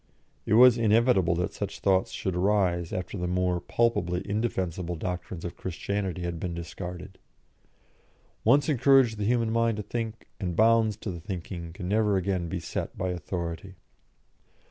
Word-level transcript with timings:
It 0.47 0.55
was 0.55 0.79
inevitable 0.79 1.35
that 1.35 1.53
such 1.53 1.79
thoughts 1.79 2.09
should 2.09 2.35
arise 2.35 2.91
after 2.91 3.19
the 3.19 3.27
more 3.27 3.59
palpably 3.61 4.27
indefensible 4.27 4.95
doctrines 4.95 5.45
of 5.45 5.55
Christianity 5.55 6.23
had 6.23 6.39
been 6.39 6.55
discarded. 6.55 7.19
Once 8.43 8.67
encourage 8.67 9.17
the 9.17 9.25
human 9.25 9.51
mind 9.51 9.77
to 9.77 9.83
think, 9.83 10.25
and 10.39 10.55
bounds 10.55 10.97
to 10.97 11.11
the 11.11 11.19
thinking 11.21 11.71
can 11.71 11.87
never 11.87 12.17
again 12.17 12.49
be 12.49 12.59
set 12.59 12.97
by 12.97 13.09
authority. 13.09 13.75